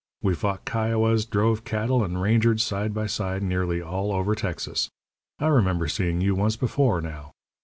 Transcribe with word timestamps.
We 0.23 0.33
fought 0.33 0.65
Kiowas, 0.65 1.25
drove 1.27 1.63
cattle, 1.63 2.03
and 2.03 2.15
rangered 2.19 2.59
side 2.59 2.91
by 2.91 3.05
side 3.05 3.43
nearly 3.43 3.83
all 3.83 4.11
over 4.11 4.33
Texas. 4.33 4.89
I 5.37 5.45
remember 5.49 5.87
seeing 5.87 6.21
you 6.21 6.33
once 6.33 6.55
before, 6.55 7.01
now. 7.01 7.33